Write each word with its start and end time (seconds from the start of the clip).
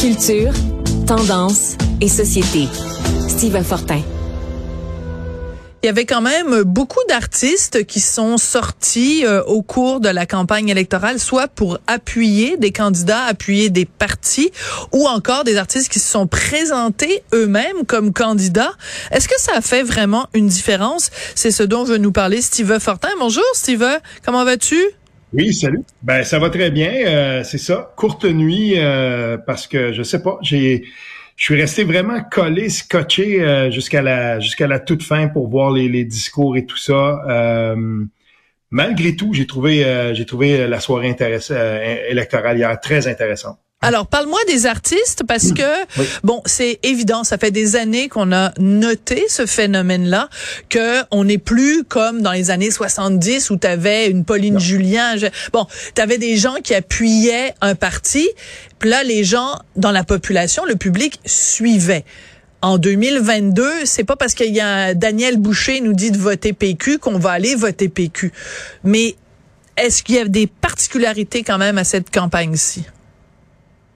Culture, 0.00 0.52
tendance 1.06 1.76
et 2.00 2.08
société. 2.08 2.66
Steve 3.28 3.62
Fortin. 3.62 4.00
Il 5.82 5.86
y 5.86 5.88
avait 5.90 6.06
quand 6.06 6.22
même 6.22 6.62
beaucoup 6.62 7.02
d'artistes 7.10 7.84
qui 7.84 8.00
sont 8.00 8.38
sortis 8.38 9.26
euh, 9.26 9.42
au 9.44 9.60
cours 9.60 10.00
de 10.00 10.08
la 10.08 10.24
campagne 10.24 10.70
électorale, 10.70 11.20
soit 11.20 11.46
pour 11.46 11.76
appuyer 11.86 12.56
des 12.56 12.72
candidats, 12.72 13.24
appuyer 13.24 13.68
des 13.68 13.84
partis, 13.84 14.50
ou 14.92 15.06
encore 15.06 15.44
des 15.44 15.58
artistes 15.58 15.92
qui 15.92 16.00
se 16.00 16.10
sont 16.10 16.26
présentés 16.26 17.22
eux-mêmes 17.34 17.84
comme 17.86 18.14
candidats. 18.14 18.72
Est-ce 19.10 19.28
que 19.28 19.38
ça 19.38 19.60
fait 19.60 19.82
vraiment 19.82 20.28
une 20.32 20.46
différence? 20.46 21.10
C'est 21.34 21.50
ce 21.50 21.62
dont 21.62 21.84
veut 21.84 21.98
nous 21.98 22.12
parler 22.12 22.40
Steve 22.40 22.78
Fortin. 22.78 23.10
Bonjour 23.18 23.44
Steve, 23.52 23.86
comment 24.24 24.46
vas-tu? 24.46 24.82
Oui, 25.34 25.52
salut. 25.52 25.82
Ben 26.02 26.22
ça 26.22 26.38
va 26.38 26.48
très 26.48 26.70
bien. 26.70 26.92
Euh, 27.06 27.42
c'est 27.44 27.58
ça. 27.58 27.92
Courte 27.96 28.24
nuit 28.24 28.74
euh, 28.76 29.36
parce 29.36 29.66
que 29.66 29.92
je 29.92 30.02
sais 30.02 30.22
pas. 30.22 30.38
J'ai 30.42 30.84
je 31.36 31.44
suis 31.44 31.60
resté 31.60 31.82
vraiment 31.82 32.22
collé, 32.22 32.68
scotché 32.68 33.42
euh, 33.42 33.70
jusqu'à 33.70 34.02
la 34.02 34.38
jusqu'à 34.38 34.68
la 34.68 34.78
toute 34.78 35.02
fin 35.02 35.26
pour 35.28 35.48
voir 35.48 35.72
les, 35.72 35.88
les 35.88 36.04
discours 36.04 36.56
et 36.56 36.66
tout 36.66 36.76
ça. 36.76 37.20
Euh, 37.28 38.04
malgré 38.70 39.16
tout, 39.16 39.32
j'ai 39.34 39.46
trouvé 39.46 39.84
euh, 39.84 40.14
j'ai 40.14 40.26
trouvé 40.26 40.68
la 40.68 40.78
soirée 40.80 41.10
intéressante 41.10 41.56
électorale 42.08 42.58
hier 42.58 42.80
très 42.80 43.08
intéressante. 43.08 43.58
Alors, 43.84 44.06
parle-moi 44.06 44.38
des 44.48 44.64
artistes 44.64 45.24
parce 45.28 45.52
que, 45.52 45.62
bon, 46.22 46.40
c'est 46.46 46.78
évident, 46.82 47.22
ça 47.22 47.36
fait 47.36 47.50
des 47.50 47.76
années 47.76 48.08
qu'on 48.08 48.32
a 48.32 48.52
noté 48.58 49.26
ce 49.28 49.44
phénomène-là, 49.44 50.30
que 50.70 51.02
on 51.10 51.24
n'est 51.24 51.38
plus 51.38 51.84
comme 51.84 52.22
dans 52.22 52.32
les 52.32 52.50
années 52.50 52.70
70 52.70 53.50
où 53.50 53.58
tu 53.58 53.66
avais 53.66 54.08
une 54.08 54.24
Pauline 54.24 54.58
Julien. 54.58 55.16
bon, 55.52 55.66
tu 55.94 56.00
avais 56.00 56.16
des 56.16 56.36
gens 56.36 56.54
qui 56.64 56.74
appuyaient 56.74 57.52
un 57.60 57.74
parti, 57.74 58.26
puis 58.78 58.88
là, 58.88 59.04
les 59.04 59.22
gens 59.22 59.60
dans 59.76 59.90
la 59.90 60.02
population, 60.02 60.64
le 60.64 60.76
public 60.76 61.20
suivait. 61.26 62.06
En 62.62 62.78
2022, 62.78 63.84
c'est 63.84 64.04
pas 64.04 64.16
parce 64.16 64.32
qu'il 64.32 64.54
y 64.54 64.60
a 64.60 64.94
Daniel 64.94 65.36
Boucher 65.36 65.82
nous 65.82 65.92
dit 65.92 66.10
de 66.10 66.16
voter 66.16 66.54
PQ 66.54 66.98
qu'on 66.98 67.18
va 67.18 67.32
aller 67.32 67.54
voter 67.54 67.90
PQ. 67.90 68.32
Mais 68.82 69.16
est-ce 69.76 70.02
qu'il 70.02 70.14
y 70.14 70.18
a 70.18 70.24
des 70.24 70.46
particularités 70.46 71.42
quand 71.42 71.58
même 71.58 71.76
à 71.76 71.84
cette 71.84 72.10
campagne-ci? 72.10 72.86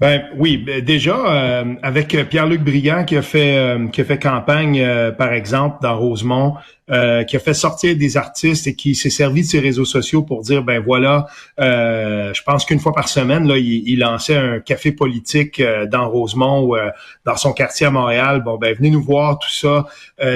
Ben 0.00 0.24
oui, 0.36 0.56
ben, 0.56 0.80
déjà 0.80 1.16
euh, 1.16 1.74
avec 1.82 2.16
Pierre-Luc 2.28 2.62
Briand 2.62 3.04
qui 3.04 3.16
a 3.16 3.22
fait 3.22 3.56
euh, 3.56 3.86
qui 3.88 4.00
a 4.00 4.04
fait 4.04 4.18
campagne 4.18 4.80
euh, 4.80 5.12
par 5.12 5.32
exemple 5.32 5.78
dans 5.82 5.96
Rosemont, 5.96 6.54
qui 6.86 7.36
a 7.36 7.38
fait 7.38 7.54
sortir 7.54 7.96
des 7.96 8.18
artistes 8.18 8.66
et 8.66 8.74
qui 8.74 8.94
s'est 8.94 9.08
servi 9.08 9.40
de 9.40 9.46
ses 9.46 9.60
réseaux 9.60 9.86
sociaux 9.86 10.22
pour 10.22 10.42
dire 10.42 10.62
ben 10.62 10.82
voilà, 10.84 11.24
je 11.58 12.42
pense 12.42 12.66
qu'une 12.66 12.78
fois 12.78 12.92
par 12.92 13.08
semaine 13.08 13.48
là, 13.48 13.56
il, 13.56 13.98
lançait 13.98 14.36
un 14.36 14.60
café 14.60 14.92
politique 14.92 15.62
dans 15.90 16.10
Rosemont 16.10 16.66
ou 16.66 16.76
dans 17.24 17.36
son 17.36 17.54
quartier 17.54 17.86
à 17.86 17.90
Montréal. 17.90 18.42
Bon 18.44 18.58
ben 18.58 18.74
venez 18.76 18.90
nous 18.90 19.02
voir 19.02 19.38
tout 19.38 19.50
ça. 19.50 19.86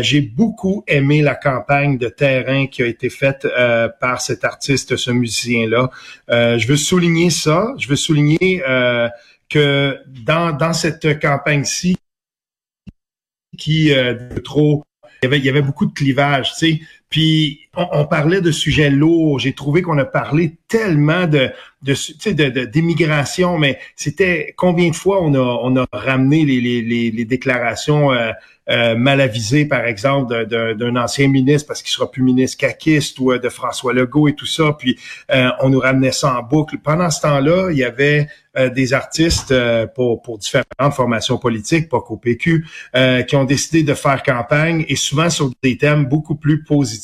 J'ai 0.00 0.22
beaucoup 0.22 0.84
aimé 0.86 1.20
la 1.20 1.34
campagne 1.34 1.98
de 1.98 2.08
terrain 2.08 2.66
qui 2.66 2.82
a 2.82 2.86
été 2.86 3.10
faite 3.10 3.46
par 4.00 4.22
cet 4.22 4.42
artiste, 4.42 4.96
ce 4.96 5.10
musicien 5.10 5.68
là. 5.68 5.90
je 6.30 6.66
veux 6.66 6.78
souligner 6.78 7.28
ça. 7.28 7.74
Je 7.76 7.88
veux 7.88 7.96
souligner 7.96 8.62
que 9.48 9.98
dans, 10.06 10.52
dans 10.52 10.72
cette 10.72 11.20
campagne-ci, 11.20 11.96
qui 13.58 13.92
euh, 13.92 14.14
trop, 14.44 14.84
il 15.22 15.24
y, 15.24 15.26
avait, 15.26 15.38
il 15.38 15.44
y 15.44 15.48
avait 15.48 15.62
beaucoup 15.62 15.86
de 15.86 15.92
clivages, 15.92 16.52
tu 16.54 16.58
sais. 16.58 16.80
Puis 17.10 17.68
on, 17.78 18.06
parlait 18.06 18.40
de 18.40 18.50
sujets 18.50 18.90
lourds. 18.90 19.38
J'ai 19.38 19.52
trouvé 19.52 19.82
qu'on 19.82 19.98
a 19.98 20.04
parlé 20.04 20.56
tellement 20.68 21.26
de 21.26 21.50
de 21.82 21.94
de 22.32 22.64
d'immigration, 22.64 23.56
mais 23.56 23.78
c'était 23.94 24.52
combien 24.56 24.90
de 24.90 24.96
fois 24.96 25.22
on 25.22 25.32
a 25.34 25.60
on 25.62 25.76
a 25.76 25.86
ramené 25.92 26.44
les 26.44 26.60
les, 26.60 27.10
les, 27.10 27.24
déclarations 27.24 28.12
euh, 28.12 28.32
euh, 28.68 28.96
mal 28.96 29.20
avisées, 29.20 29.64
par 29.64 29.86
exemple, 29.86 30.46
d'un 30.46 30.96
ancien 30.96 31.28
ministre 31.28 31.68
parce 31.68 31.82
qu'il 31.82 31.90
sera 31.90 32.10
plus 32.10 32.22
ministre 32.22 32.58
caquiste 32.58 33.18
ou 33.20 33.32
euh, 33.32 33.38
de 33.38 33.48
François 33.48 33.92
Legault 33.92 34.28
et 34.28 34.34
tout 34.34 34.46
ça. 34.46 34.74
Puis 34.78 34.98
on 35.60 35.68
nous 35.68 35.80
ramenait 35.80 36.12
ça 36.12 36.36
en 36.38 36.42
boucle. 36.42 36.78
Pendant 36.78 37.10
ce 37.10 37.20
temps-là, 37.22 37.70
il 37.70 37.78
y 37.78 37.84
avait 37.84 38.28
des 38.74 38.92
artistes 38.92 39.54
pour 39.94 40.20
pour 40.20 40.38
différentes 40.38 40.94
formations 40.94 41.38
politiques, 41.38 41.88
pas 41.88 42.00
qu'au 42.00 42.16
PQ, 42.16 42.66
qui 43.28 43.36
ont 43.36 43.44
décidé 43.44 43.84
de 43.84 43.94
faire 43.94 44.22
campagne 44.22 44.84
et 44.88 44.96
souvent 44.96 45.30
sur 45.30 45.50
des 45.62 45.78
thèmes 45.78 46.06
beaucoup 46.06 46.34
plus 46.34 46.64
positifs. 46.64 46.97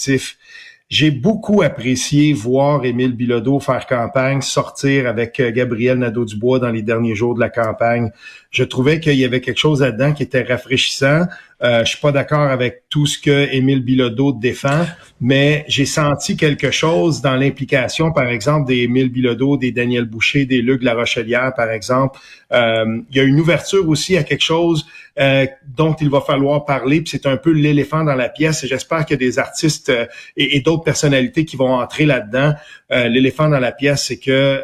J'ai 0.90 1.10
beaucoup 1.10 1.62
apprécié 1.62 2.32
voir 2.34 2.84
Émile 2.84 3.16
Bilodeau 3.16 3.58
faire 3.58 3.86
campagne, 3.86 4.42
sortir 4.42 5.08
avec 5.08 5.40
euh, 5.40 5.50
Gabriel 5.50 5.98
Nadeau-Dubois 5.98 6.58
dans 6.58 6.70
les 6.70 6.82
derniers 6.82 7.14
jours 7.14 7.34
de 7.34 7.40
la 7.40 7.48
campagne. 7.48 8.12
Je 8.50 8.64
trouvais 8.64 9.00
qu'il 9.00 9.14
y 9.14 9.24
avait 9.24 9.40
quelque 9.40 9.58
chose 9.58 9.80
là-dedans 9.80 10.12
qui 10.12 10.22
était 10.22 10.42
rafraîchissant. 10.42 11.22
Euh, 11.62 11.84
je 11.84 11.90
suis 11.90 12.00
pas 12.00 12.12
d'accord 12.12 12.50
avec 12.50 12.82
tout 12.90 13.06
ce 13.06 13.18
que 13.18 13.52
Émile 13.52 13.82
Bilodeau 13.82 14.32
défend, 14.32 14.84
mais 15.20 15.64
j'ai 15.68 15.86
senti 15.86 16.36
quelque 16.36 16.70
chose 16.70 17.22
dans 17.22 17.36
l'implication, 17.36 18.12
par 18.12 18.28
exemple, 18.28 18.66
des 18.66 18.82
Émile 18.82 19.08
Bilodeau, 19.08 19.56
des 19.56 19.72
Daniel 19.72 20.04
Boucher, 20.04 20.44
des 20.44 20.60
Luc 20.60 20.82
Larochelière, 20.82 21.52
par 21.54 21.70
exemple. 21.70 22.18
Euh, 22.52 23.00
il 23.10 23.16
y 23.16 23.20
a 23.20 23.22
une 23.22 23.40
ouverture 23.40 23.88
aussi 23.88 24.16
à 24.16 24.22
quelque 24.22 24.42
chose 24.42 24.86
euh, 25.18 25.46
dont 25.76 25.94
il 26.00 26.10
va 26.10 26.20
falloir 26.20 26.64
parler, 26.64 27.00
puis 27.00 27.10
c'est 27.10 27.26
un 27.26 27.36
peu 27.36 27.50
l'éléphant 27.50 28.04
dans 28.04 28.14
la 28.14 28.28
pièce, 28.28 28.64
et 28.64 28.66
j'espère 28.66 29.06
qu'il 29.06 29.14
y 29.14 29.24
a 29.24 29.26
des 29.28 29.38
artistes 29.38 29.88
euh, 29.88 30.06
et, 30.36 30.60
d'autres 30.60 30.82
personnalités 30.84 31.44
qui 31.44 31.56
vont 31.56 31.74
entrer 31.74 32.06
là-dedans. 32.06 32.54
l'éléphant 32.90 33.48
dans 33.48 33.58
la 33.58 33.72
pièce, 33.72 34.04
c'est 34.04 34.18
que 34.18 34.62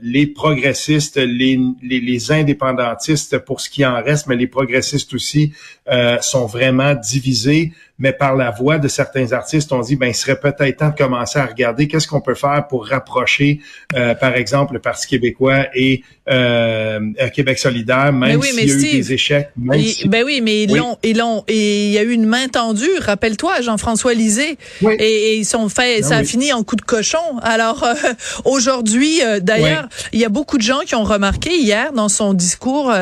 les 0.00 0.26
progressistes, 0.26 1.16
les, 1.16 1.58
les, 1.82 2.00
les, 2.00 2.32
indépendantistes, 2.32 3.38
pour 3.38 3.60
ce 3.60 3.68
qui 3.68 3.84
en 3.84 4.02
reste, 4.02 4.28
mais 4.28 4.36
les 4.36 4.46
progressistes 4.46 5.12
aussi, 5.14 5.52
sont 6.24 6.46
vraiment 6.46 6.94
divisés 6.94 7.72
mais 7.98 8.12
par 8.12 8.36
la 8.36 8.50
voix 8.50 8.78
de 8.78 8.88
certains 8.88 9.32
artistes, 9.32 9.72
on 9.72 9.80
dit 9.80 9.96
ben 9.96 10.08
il 10.08 10.14
serait 10.14 10.38
peut-être 10.38 10.78
temps 10.78 10.90
de 10.90 10.96
commencer 10.96 11.38
à 11.38 11.46
regarder 11.46 11.88
qu'est-ce 11.88 12.06
qu'on 12.06 12.20
peut 12.20 12.34
faire 12.34 12.66
pour 12.68 12.86
rapprocher, 12.86 13.60
euh, 13.94 14.14
par 14.14 14.34
exemple, 14.34 14.74
le 14.74 14.80
Parti 14.80 15.06
québécois 15.06 15.66
et 15.74 16.02
euh, 16.28 17.00
Québec 17.32 17.58
solidaire, 17.58 18.12
même 18.12 18.42
s'il 18.42 18.56
y 18.56 18.72
a 18.72 18.74
eu 18.74 18.78
des 18.78 19.12
échecs. 19.12 19.50
Ben 19.56 20.24
oui, 20.24 20.40
mais 20.42 20.64
ils 20.64 20.74
l'ont, 20.74 20.98
ils 21.04 21.16
l'ont, 21.16 21.44
et 21.46 21.86
il 21.86 21.92
y 21.92 21.98
a 21.98 22.02
eu 22.02 22.10
une 22.10 22.26
main 22.26 22.48
tendue. 22.48 22.90
Rappelle-toi, 23.00 23.60
Jean-François 23.60 24.12
Lisée, 24.12 24.58
et, 24.82 25.36
ils 25.36 25.44
sont 25.44 25.68
fait, 25.68 26.00
ben 26.00 26.08
ça 26.08 26.16
a 26.16 26.24
fini 26.24 26.52
en 26.52 26.64
coup 26.64 26.74
de 26.74 26.82
cochon. 26.82 27.38
Alors 27.42 27.84
euh, 27.84 27.94
aujourd'hui, 28.44 29.22
euh, 29.22 29.38
d'ailleurs, 29.40 29.88
il 30.12 30.18
y 30.18 30.24
a 30.24 30.28
beaucoup 30.28 30.58
de 30.58 30.62
gens 30.62 30.80
qui 30.80 30.96
ont 30.96 31.04
remarqué 31.04 31.56
hier 31.58 31.92
dans 31.92 32.08
son 32.08 32.34
discours 32.34 32.92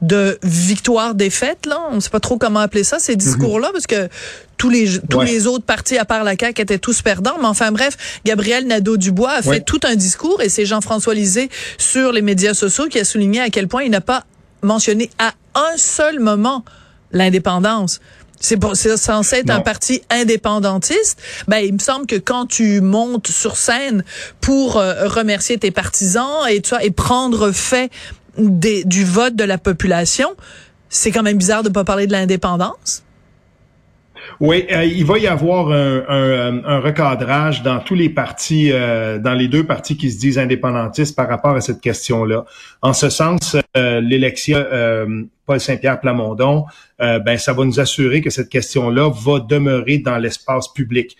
de 0.00 0.38
victoire-défaite, 0.42 1.66
là, 1.66 1.78
on 1.90 1.96
ne 1.96 2.00
sait 2.00 2.10
pas 2.10 2.20
trop 2.20 2.38
comment 2.38 2.60
appeler 2.60 2.84
ça, 2.84 2.98
ces 2.98 3.12
mhm. 3.12 3.18
discours-là, 3.18 3.70
parce 3.72 3.86
que 3.86 4.07
tous 4.56 4.70
les 4.70 4.98
tous 5.08 5.20
les 5.20 5.46
autres 5.46 5.64
partis 5.64 5.98
à 5.98 6.04
part 6.04 6.24
la 6.24 6.34
CAQ 6.38 6.62
étaient 6.62 6.78
tous 6.78 7.02
perdants. 7.02 7.36
Mais 7.40 7.46
enfin 7.46 7.72
bref, 7.72 7.96
Gabriel 8.24 8.66
Nadeau-Dubois 8.66 9.30
a 9.30 9.42
fait 9.42 9.60
tout 9.60 9.80
un 9.84 9.96
discours 9.96 10.42
et 10.42 10.48
c'est 10.48 10.66
Jean-François 10.66 11.14
Lisée 11.14 11.48
sur 11.78 12.12
les 12.12 12.22
médias 12.22 12.54
sociaux 12.54 12.86
qui 12.88 12.98
a 12.98 13.04
souligné 13.04 13.40
à 13.40 13.50
quel 13.50 13.68
point 13.68 13.82
il 13.84 13.90
n'a 13.90 14.00
pas 14.00 14.24
mentionné 14.62 15.10
à 15.18 15.32
un 15.54 15.76
seul 15.76 16.20
moment 16.20 16.64
l'indépendance. 17.12 18.00
C'est 18.40 18.96
censé 18.96 19.36
être 19.36 19.50
un 19.50 19.60
parti 19.60 20.02
indépendantiste. 20.10 21.20
Ben, 21.48 21.58
il 21.58 21.74
me 21.74 21.78
semble 21.78 22.06
que 22.06 22.16
quand 22.16 22.46
tu 22.46 22.80
montes 22.80 23.28
sur 23.28 23.56
scène 23.56 24.04
pour 24.40 24.76
euh, 24.76 25.08
remercier 25.08 25.58
tes 25.58 25.72
partisans 25.72 26.46
et 26.48 26.60
tu 26.60 26.72
et 26.80 26.90
prendre 26.92 27.50
fait 27.50 27.90
des, 28.36 28.84
du 28.84 29.04
vote 29.04 29.34
de 29.34 29.42
la 29.42 29.58
population, 29.58 30.30
c'est 30.88 31.10
quand 31.10 31.24
même 31.24 31.38
bizarre 31.38 31.64
de 31.64 31.68
pas 31.68 31.82
parler 31.82 32.06
de 32.06 32.12
l'indépendance. 32.12 33.02
Oui, 34.40 34.66
euh, 34.70 34.84
il 34.84 35.04
va 35.04 35.18
y 35.18 35.26
avoir 35.26 35.70
un, 35.70 36.64
un, 36.64 36.80
recadrage 36.80 37.62
dans 37.62 37.80
tous 37.80 37.94
les 37.94 38.08
partis, 38.08 38.70
euh, 38.72 39.18
dans 39.18 39.34
les 39.34 39.48
deux 39.48 39.64
partis 39.64 39.96
qui 39.96 40.10
se 40.10 40.18
disent 40.18 40.38
indépendantistes 40.38 41.16
par 41.16 41.28
rapport 41.28 41.54
à 41.54 41.60
cette 41.60 41.80
question-là. 41.80 42.44
En 42.82 42.92
ce 42.92 43.08
sens, 43.10 43.56
euh, 43.76 44.00
l'élection 44.00 44.64
Paul 45.46 45.60
Saint-Pierre 45.60 46.00
Plamondon, 46.00 46.66
ben 46.98 47.38
ça 47.38 47.52
va 47.52 47.64
nous 47.64 47.80
assurer 47.80 48.20
que 48.20 48.30
cette 48.30 48.48
question-là 48.48 49.10
va 49.10 49.40
demeurer 49.40 49.98
dans 49.98 50.18
l'espace 50.18 50.68
public. 50.68 51.16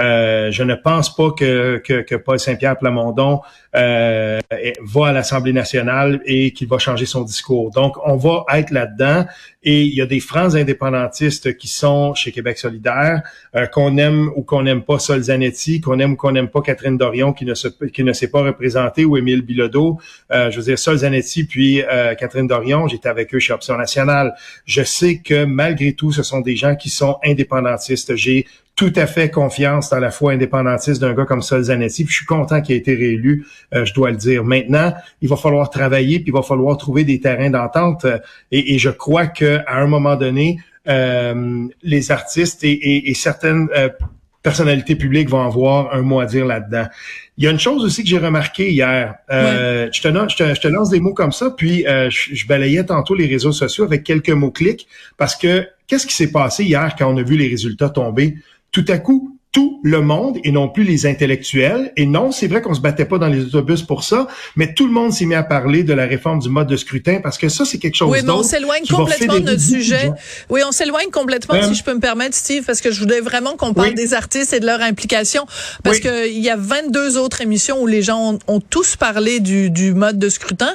Euh, 0.00 0.50
je 0.50 0.62
ne 0.62 0.74
pense 0.74 1.14
pas 1.14 1.30
que, 1.32 1.78
que, 1.84 2.00
que 2.00 2.14
Paul 2.14 2.38
Saint-Pierre 2.38 2.78
Plamondon 2.78 3.40
euh, 3.76 4.40
va 4.82 5.08
à 5.08 5.12
l'Assemblée 5.12 5.52
nationale 5.52 6.20
et 6.24 6.52
qu'il 6.52 6.68
va 6.68 6.78
changer 6.78 7.06
son 7.06 7.22
discours. 7.22 7.70
Donc, 7.70 7.96
on 8.04 8.16
va 8.16 8.44
être 8.52 8.70
là-dedans. 8.70 9.26
Et 9.62 9.82
il 9.82 9.94
y 9.94 10.00
a 10.00 10.06
des 10.06 10.20
francs 10.20 10.54
indépendantistes 10.54 11.56
qui 11.58 11.68
sont 11.68 12.14
chez 12.14 12.32
Québec 12.32 12.56
solidaire, 12.56 13.22
euh, 13.54 13.66
qu'on 13.66 13.98
aime 13.98 14.30
ou 14.34 14.42
qu'on 14.42 14.62
n'aime 14.62 14.82
pas 14.82 14.98
Sol 14.98 15.20
Zanetti, 15.20 15.82
qu'on 15.82 15.98
aime 15.98 16.12
ou 16.12 16.16
qu'on 16.16 16.32
n'aime 16.32 16.48
pas 16.48 16.62
Catherine 16.62 16.96
Dorion 16.96 17.34
qui 17.34 17.44
ne 17.44 17.54
s'est 17.54 18.28
pas 18.28 18.42
représentée 18.42 19.04
ou 19.04 19.18
Émile 19.18 19.42
Bilodeau. 19.42 19.98
Euh, 20.32 20.50
je 20.50 20.56
veux 20.56 20.64
dire, 20.64 20.78
Sol 20.78 20.98
puis 21.48 21.82
euh, 21.82 22.14
Catherine 22.14 22.46
Dorion, 22.46 22.88
j'étais 22.88 23.08
avec 23.08 23.34
eux 23.34 23.38
chez 23.38 23.52
Option 23.52 23.76
nationale. 23.76 24.34
Je 24.64 24.82
sais 24.82 25.18
que 25.18 25.44
malgré 25.44 25.92
tout, 25.92 26.10
ce 26.10 26.22
sont 26.22 26.40
des 26.40 26.56
gens 26.56 26.74
qui 26.74 26.88
sont 26.88 27.18
indépendantistes. 27.22 28.16
J'ai 28.16 28.46
tout 28.80 28.92
à 28.96 29.06
fait 29.06 29.28
confiance 29.28 29.90
dans 29.90 29.98
la 29.98 30.10
foi 30.10 30.32
indépendantiste 30.32 31.02
d'un 31.02 31.12
gars 31.12 31.26
comme 31.26 31.42
Sol 31.42 31.64
Zanetti. 31.64 32.04
Puis 32.04 32.12
je 32.12 32.16
suis 32.20 32.26
content 32.26 32.62
qu'il 32.62 32.74
ait 32.74 32.78
été 32.78 32.94
réélu, 32.94 33.44
euh, 33.74 33.84
je 33.84 33.92
dois 33.92 34.10
le 34.10 34.16
dire. 34.16 34.42
Maintenant, 34.42 34.94
il 35.20 35.28
va 35.28 35.36
falloir 35.36 35.68
travailler, 35.68 36.18
puis 36.18 36.28
il 36.28 36.32
va 36.32 36.40
falloir 36.40 36.78
trouver 36.78 37.04
des 37.04 37.20
terrains 37.20 37.50
d'entente. 37.50 38.06
Euh, 38.06 38.16
et, 38.50 38.78
je 38.78 38.88
crois 38.88 39.26
que 39.26 39.58
à 39.66 39.82
un 39.82 39.86
moment 39.86 40.16
donné, 40.16 40.60
euh, 40.88 41.66
les 41.82 42.10
artistes 42.10 42.60
et, 42.62 43.12
certaines 43.14 43.68
personnalités 44.42 44.96
publiques 44.96 45.28
vont 45.28 45.44
avoir 45.44 45.94
un 45.94 46.00
mot 46.00 46.20
à 46.20 46.24
dire 46.24 46.46
là-dedans. 46.46 46.86
Il 47.36 47.44
y 47.44 47.48
a 47.48 47.50
une 47.50 47.60
chose 47.60 47.84
aussi 47.84 48.02
que 48.02 48.08
j'ai 48.08 48.16
remarqué 48.16 48.70
hier. 48.70 49.16
je, 49.28 50.00
te, 50.00 50.68
lance 50.68 50.88
des 50.88 51.00
mots 51.00 51.12
comme 51.12 51.32
ça, 51.32 51.50
puis 51.50 51.84
je, 51.86 52.08
je, 52.32 52.46
balayais 52.46 52.84
tantôt 52.84 53.14
les 53.14 53.26
réseaux 53.26 53.52
sociaux 53.52 53.84
avec 53.84 54.04
quelques 54.04 54.30
mots-clics 54.30 54.88
parce 55.18 55.36
que 55.36 55.68
qu'est-ce 55.86 56.06
qui 56.06 56.16
s'est 56.16 56.32
passé 56.32 56.64
hier 56.64 56.94
quand 56.98 57.12
on 57.12 57.18
a 57.18 57.22
vu 57.22 57.36
les 57.36 57.48
résultats 57.48 57.90
tomber? 57.90 58.36
Tout 58.72 58.84
à 58.88 58.98
coup, 58.98 59.40
tout 59.52 59.80
le 59.82 60.00
monde 60.00 60.38
et 60.44 60.52
non 60.52 60.68
plus 60.68 60.84
les 60.84 61.06
intellectuels. 61.06 61.92
Et 61.96 62.06
non, 62.06 62.30
c'est 62.30 62.46
vrai 62.46 62.62
qu'on 62.62 62.74
se 62.74 62.80
battait 62.80 63.04
pas 63.04 63.18
dans 63.18 63.26
les 63.26 63.46
autobus 63.46 63.82
pour 63.82 64.04
ça, 64.04 64.28
mais 64.54 64.74
tout 64.74 64.86
le 64.86 64.92
monde 64.92 65.12
s'est 65.12 65.26
mis 65.26 65.34
à 65.34 65.42
parler 65.42 65.82
de 65.82 65.92
la 65.92 66.06
réforme 66.06 66.38
du 66.38 66.48
mode 66.48 66.68
de 66.68 66.76
scrutin 66.76 67.20
parce 67.20 67.36
que 67.36 67.48
ça, 67.48 67.64
c'est 67.64 67.78
quelque 67.78 67.96
chose. 67.96 68.10
Oui, 68.10 68.20
mais 68.24 68.30
on 68.30 68.44
s'éloigne 68.44 68.84
complètement 68.88 69.34
de 69.34 69.40
notre 69.40 69.60
sujet. 69.60 70.12
Oui, 70.50 70.60
on 70.64 70.70
s'éloigne 70.70 71.10
complètement, 71.10 71.60
si 71.62 71.74
je 71.74 71.82
peux 71.82 71.94
me 71.94 72.00
permettre, 72.00 72.36
Steve, 72.36 72.64
parce 72.64 72.80
que 72.80 72.92
je 72.92 73.00
voudrais 73.00 73.20
vraiment 73.20 73.56
qu'on 73.56 73.74
parle 73.74 73.94
des 73.94 74.14
artistes 74.14 74.52
et 74.52 74.60
de 74.60 74.66
leur 74.66 74.80
implication. 74.80 75.46
Parce 75.82 75.98
que 75.98 76.30
il 76.30 76.40
y 76.40 76.50
a 76.50 76.56
22 76.56 77.18
autres 77.18 77.40
émissions 77.40 77.82
où 77.82 77.86
les 77.86 78.02
gens 78.02 78.38
ont, 78.46 78.60
tous 78.60 78.94
parlé 78.94 79.40
du, 79.40 79.70
du, 79.70 79.94
mode 79.94 80.18
de 80.18 80.28
scrutin. 80.28 80.74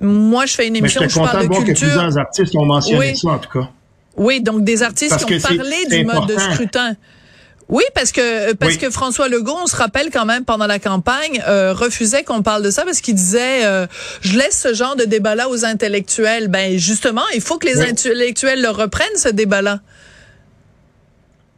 Moi, 0.00 0.46
je 0.46 0.54
fais 0.54 0.68
une 0.68 0.76
émission 0.76 1.02
où 1.02 1.08
je 1.08 1.18
parle 1.18 1.48
de, 1.48 1.48
de 1.48 1.54
culture. 1.56 1.74
Que 1.74 1.92
plusieurs 1.92 2.18
artistes 2.18 2.54
ont 2.54 2.66
mentionné 2.66 3.14
ça, 3.14 3.30
en 3.30 3.38
tout 3.38 3.50
cas. 3.50 3.68
Oui, 4.16 4.42
donc 4.42 4.62
des 4.62 4.82
artistes 4.82 5.16
qui 5.24 5.34
ont 5.34 5.40
parlé 5.40 5.86
du 5.90 6.04
mode 6.04 6.28
de 6.28 6.38
scrutin. 6.38 6.94
Oui, 7.72 7.84
parce 7.94 8.12
que 8.12 8.52
parce 8.52 8.76
que 8.76 8.90
François 8.90 9.28
Legault, 9.28 9.56
on 9.62 9.66
se 9.66 9.74
rappelle 9.74 10.10
quand 10.10 10.26
même 10.26 10.44
pendant 10.44 10.66
la 10.66 10.78
campagne, 10.78 11.42
euh, 11.48 11.72
refusait 11.72 12.22
qu'on 12.22 12.42
parle 12.42 12.62
de 12.62 12.70
ça 12.70 12.84
parce 12.84 13.00
qu'il 13.00 13.14
disait 13.14 13.64
euh, 13.64 13.86
je 14.20 14.36
laisse 14.36 14.60
ce 14.60 14.74
genre 14.74 14.94
de 14.94 15.04
débat-là 15.04 15.48
aux 15.48 15.64
intellectuels. 15.64 16.48
Ben 16.48 16.78
justement, 16.78 17.22
il 17.34 17.40
faut 17.40 17.56
que 17.56 17.66
les 17.66 17.80
intellectuels 17.80 18.60
le 18.60 18.68
reprennent 18.68 19.16
ce 19.16 19.30
débat-là. 19.30 19.80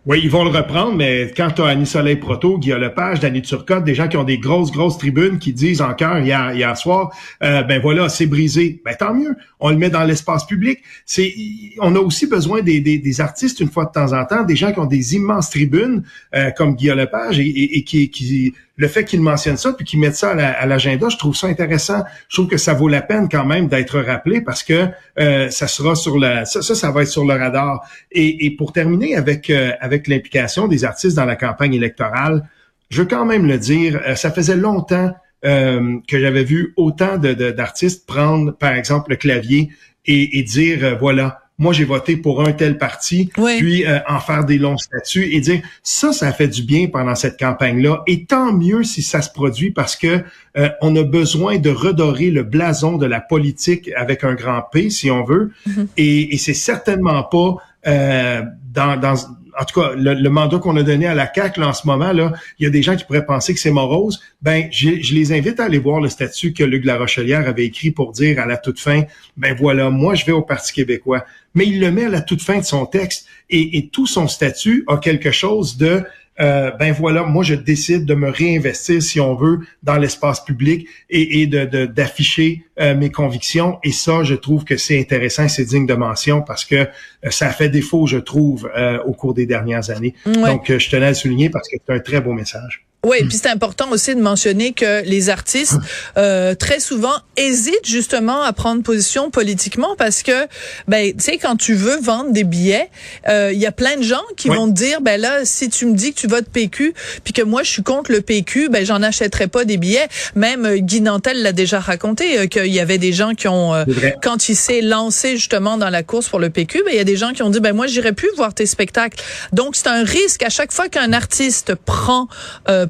Oui, 0.07 0.21
ils 0.23 0.29
vont 0.29 0.45
le 0.45 0.51
reprendre, 0.51 0.95
mais 0.97 1.33
quand 1.35 1.51
tu 1.53 1.63
as 1.63 1.69
Annie 1.69 1.87
Soleil 1.87 2.17
Proto, 2.17 2.59
Guillaume 2.59 2.83
Lepage, 2.83 3.21
Danny 3.21 3.41
Turcotte, 3.41 3.85
des 3.85 3.95
gens 3.95 4.07
qui 4.07 4.19
ont 4.19 4.25
des 4.25 4.37
grosses, 4.37 4.71
grosses 4.71 4.99
tribunes 4.99 5.39
qui 5.39 5.55
disent 5.55 5.81
encore 5.81 6.19
hier, 6.19 6.53
hier 6.53 6.77
soir, 6.77 7.11
euh, 7.43 7.63
ben 7.63 7.81
voilà, 7.81 8.11
c'est 8.11 8.27
brisé. 8.27 8.83
Ben 8.85 8.95
tant 8.95 9.15
mieux, 9.15 9.35
on 9.61 9.71
le 9.71 9.79
met 9.79 9.89
dans 9.89 10.05
l'espace 10.05 10.45
public. 10.45 10.81
C'est, 11.07 11.33
on 11.81 11.97
a 11.97 12.01
aussi 12.01 12.27
besoin 12.27 12.61
des, 12.61 12.83
des, 12.83 13.21
artistes 13.23 13.61
une 13.61 13.71
fois 13.71 13.87
de 13.87 13.93
temps 13.93 14.13
en 14.13 14.27
temps, 14.27 14.45
des 14.45 14.57
gens 14.57 14.73
qui 14.73 14.79
ont 14.79 14.85
des 14.85 15.15
immenses 15.15 15.49
tribunes 15.49 16.03
euh, 16.35 16.51
comme 16.51 16.75
Guillaume 16.75 16.99
Lepage 16.99 17.39
et, 17.39 17.79
et, 17.79 17.83
qui 17.85 18.53
le 18.77 18.89
fait 18.89 19.05
qu'ils 19.05 19.21
mentionnent 19.21 19.57
ça 19.57 19.73
puis 19.73 19.85
qu'ils 19.85 20.01
mettent 20.01 20.17
ça 20.17 20.31
à 20.31 20.67
l'agenda, 20.67 21.09
je 21.09 21.17
trouve 21.17 21.37
ça 21.37 21.47
intéressant. 21.47 22.03
Je 22.29 22.37
trouve 22.37 22.49
que 22.49 22.57
ça 22.57 22.75
vaut 22.75 22.89
la 22.89 23.03
peine 23.03 23.29
quand 23.31 23.45
même 23.45 23.69
d'être 23.69 24.01
rappelé 24.01 24.41
parce 24.41 24.63
que 24.63 24.89
euh, 25.19 25.49
ça 25.51 25.69
sera 25.69 25.95
sur 25.95 26.19
la 26.19 26.45
ça, 26.45 26.63
ça, 26.63 26.91
va 26.91 27.03
être 27.03 27.09
sur 27.09 27.25
le 27.25 27.35
radar. 27.35 27.89
Et, 28.11 28.55
pour 28.57 28.73
terminer 28.73 29.17
avec 29.17 29.51
euh, 29.51 29.73
avec 29.81 30.09
l'implication 30.09 30.67
des 30.67 30.85
artistes 30.85 31.17
dans 31.17 31.25
la 31.25 31.37
campagne 31.37 31.75
électorale, 31.75 32.49
je 32.91 33.03
veux 33.03 33.09
quand 33.09 33.25
même 33.25 33.47
le 33.47 33.59
dire, 33.59 34.01
euh, 34.07 34.17
ça 34.17 34.31
faisait 34.31 34.57
longtemps 34.57 35.13
que 35.43 36.19
j'avais 36.19 36.43
vu 36.43 36.73
autant 36.79 37.19
d'artistes 37.19 38.07
prendre 38.07 38.57
par 38.57 38.73
exemple 38.73 39.11
le 39.11 39.17
clavier 39.17 39.69
et 40.07 40.43
dire 40.43 40.97
voilà 40.99 41.44
moi 41.59 41.73
j'ai 41.73 41.85
voté 41.85 42.17
pour 42.17 42.43
un 42.43 42.53
tel 42.53 42.79
parti, 42.79 43.31
puis 43.35 43.87
euh, 43.87 44.01
en 44.09 44.19
faire 44.19 44.45
des 44.45 44.59
longs 44.59 44.77
statuts 44.77 45.35
et 45.35 45.41
dire 45.41 45.63
ça, 45.83 46.13
ça 46.13 46.33
fait 46.33 46.49
du 46.49 46.63
bien 46.63 46.89
pendant 46.89 47.15
cette 47.15 47.39
campagne-là. 47.39 48.03
Et 48.07 48.25
tant 48.25 48.53
mieux 48.53 48.83
si 48.83 49.03
ça 49.03 49.23
se 49.23 49.31
produit 49.31 49.71
parce 49.71 49.95
que 49.95 50.25
euh, 50.57 50.69
on 50.81 50.95
a 50.97 51.05
besoin 51.05 51.59
de 51.59 51.71
redorer 51.71 52.31
le 52.31 52.43
blason 52.43 52.97
de 52.97 53.07
la 53.07 53.21
politique 53.21 53.91
avec 53.97 54.25
un 54.25 54.35
grand 54.35 54.63
P, 54.73 54.91
si 54.91 55.11
on 55.11 55.25
veut. 55.25 55.53
Mm-hmm. 55.69 55.87
Et, 55.97 56.35
et 56.35 56.39
c'est 56.39 56.55
certainement 56.55 57.23
pas 57.23 57.57
euh, 57.87 58.43
dans, 58.73 58.99
dans 58.99 59.15
en 59.59 59.65
tout 59.65 59.81
cas, 59.81 59.93
le, 59.97 60.29
mandat 60.29 60.59
qu'on 60.59 60.77
a 60.77 60.83
donné 60.83 61.07
à 61.07 61.15
la 61.15 61.27
CAC 61.27 61.59
en 61.59 61.73
ce 61.73 61.87
moment, 61.87 62.13
là, 62.13 62.33
il 62.59 62.65
y 62.65 62.67
a 62.67 62.71
des 62.71 62.83
gens 62.83 62.97
qui 62.97 63.05
pourraient 63.05 63.27
penser 63.27 63.55
que 63.55 63.61
c'est 63.61 63.71
morose. 63.71 64.21
Ben, 64.43 64.69
je, 64.71 64.89
les 65.15 65.33
invite 65.33 65.61
à 65.61 65.65
aller 65.65 65.79
voir 65.79 66.01
le 66.01 66.09
statut 66.09 66.53
que 66.53 66.65
Luc 66.65 66.85
Larochelière 66.85 67.47
avait 67.49 67.65
écrit 67.65 67.91
pour 67.91 68.13
dire 68.13 68.41
à 68.41 68.47
la 68.47 68.57
toute 68.57 68.81
fin, 68.81 69.03
ben 69.37 69.55
voilà, 69.55 69.91
moi 69.91 70.15
je 70.15 70.25
vais 70.25 70.33
au 70.33 70.43
Parti 70.43 70.73
québécois. 70.73 71.25
Mais 71.55 71.67
il 71.67 71.81
le 71.81 71.91
met 71.91 72.07
à 72.07 72.09
la 72.09 72.21
toute 72.21 72.43
fin 72.43 72.59
de 72.59 72.65
son 72.65 72.87
texte 72.87 73.27
et, 73.49 73.79
et 73.79 73.89
tout 73.89 74.07
son 74.07 74.27
statut 74.27 74.85
a 74.89 74.97
quelque 74.97 75.31
chose 75.31 75.77
de 75.77 76.03
euh, 76.41 76.71
ben 76.73 76.93
voilà, 76.93 77.23
moi 77.23 77.45
je 77.45 77.55
décide 77.55 78.05
de 78.05 78.15
me 78.15 78.29
réinvestir, 78.29 79.03
si 79.03 79.21
on 79.21 79.35
veut, 79.35 79.61
dans 79.83 79.97
l'espace 79.97 80.45
public 80.45 80.89
et, 81.11 81.43
et 81.43 81.47
de 81.47 81.87
d'afficher 81.87 82.65
euh, 82.81 82.95
mes 82.95 83.11
convictions. 83.11 83.79
Et 83.85 83.93
ça, 83.93 84.25
je 84.25 84.35
trouve 84.35 84.65
que 84.65 84.77
c'est 84.77 84.99
intéressant, 84.99 85.49
c'est 85.49 85.65
digne 85.65 85.87
de 85.87 85.95
mention 85.95 86.43
parce 86.43 86.65
que 86.65 86.75
euh, 86.75 86.87
ça 87.31 87.49
a 87.49 87.51
fait 87.51 87.69
défaut, 87.69 88.07
je 88.07 88.19
trouve, 88.19 88.71
au 89.07 89.13
cours 89.13 89.35
des 89.35 89.47
dernières 89.47 89.91
années. 89.91 90.15
Donc, 90.27 90.67
je 90.67 90.91
tenais 90.91 91.07
à 91.07 91.09
le 91.11 91.15
souligner 91.15 91.51
parce 91.51 91.69
que 91.69 91.77
c'est 91.85 91.95
un 91.95 92.01
très 92.01 92.21
beau 92.21 92.33
message. 92.33 92.85
Oui, 93.05 93.19
et 93.21 93.25
puis 93.25 93.39
c'est 93.41 93.51
important 93.51 93.91
aussi 93.91 94.15
de 94.15 94.21
mentionner 94.21 94.73
que 94.73 95.03
les 95.05 95.31
artistes 95.31 95.77
euh, 96.17 96.55
très 96.55 96.81
souvent 96.81 97.15
hésitent 97.37 97.87
justement 97.87 98.43
à 98.43 98.53
prendre 98.53 98.83
position 98.83 99.31
politiquement 99.31 99.95
parce 99.97 100.23
que 100.23 100.47
ben 100.89 101.13
tu 101.13 101.25
sais 101.25 101.39
quand 101.39 101.57
tu 101.57 101.75
veux 101.75 102.01
vendre 102.01 102.33
des 102.33 102.45
billets, 102.45 102.89
euh, 103.29 103.51
il 103.53 103.59
y 103.59 103.67
a 103.67 103.73
plein 103.73 103.97
de 103.97 104.03
gens 104.03 104.23
qui 104.37 104.49
vont 104.49 104.69
te 104.69 104.73
dire 104.73 105.01
ben 105.01 105.21
là 105.21 105.45
si 105.45 105.69
tu 105.69 105.87
me 105.87 105.95
dis 105.95 106.15
que 106.15 106.21
tu 106.21 106.27
votes 106.27 106.49
PQ 106.49 106.95
puis 107.25 107.33
que 107.33 107.43
moi 107.43 107.63
je 107.63 107.71
suis 107.71 107.83
contre 107.83 108.13
le 108.13 108.21
PQ, 108.21 108.69
ben 108.69 108.85
j'en 108.85 109.03
achèterai 109.03 109.49
pas 109.49 109.65
des 109.65 109.77
billets. 109.77 110.09
Même 110.35 110.65
euh, 110.65 110.79
Guy 110.79 111.01
Nantel 111.01 111.43
l'a 111.43 111.53
déjà 111.53 111.81
raconté 111.81 112.39
euh, 112.39 112.47
qu'il 112.47 112.73
y 112.73 112.81
avait 112.81 112.99
des 112.99 113.13
gens 113.13 113.35
qui 113.35 113.49
ont 113.49 113.75
euh, 113.75 113.85
quand 114.23 114.49
il 114.49 114.57
s'est 114.57 114.81
lancé 114.81 115.37
justement 115.37 115.77
dans 115.77 115.91
la 115.91 116.03
course 116.03 116.29
pour 116.29 116.39
le 116.39 116.51
PQ, 116.51 116.83
ben 116.85 116.93
il 116.93 116.97
y 116.97 117.01
a 117.01 117.05
des 117.05 117.17
gens 117.17 117.33
qui 117.33 117.43
ont 117.43 117.51
dit 117.51 117.61
ben 117.61 117.75
moi 117.75 117.87
j'irai 117.87 118.13
plus 118.13 118.31
voir 118.37 118.55
tes 118.55 118.67
spectacles. 118.67 119.23
Donc 119.53 119.77
c'est 119.77 119.89
un 119.89 120.05
risque 120.05 120.43
à 120.43 120.51
chaque 120.51 120.73
fois 120.73 120.89
qu'un 120.89 121.13
artiste 121.13 121.75
prend 121.75 122.29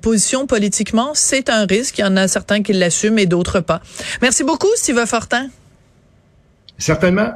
position 0.05 0.47
politiquement, 0.47 1.13
c'est 1.15 1.49
un 1.49 1.65
risque. 1.65 1.97
Il 1.99 2.03
y 2.03 2.05
en 2.05 2.17
a 2.19 2.29
certains 2.29 2.63
qui 2.63 2.75
l'assument 2.75 3.19
et 3.19 3.25
d'autres 3.25 3.61
pas. 3.61 3.81
Merci 4.21 4.45
beaucoup, 4.45 4.69
Steve 4.77 5.05
Fortin. 5.07 5.49
Certainement. 6.77 7.31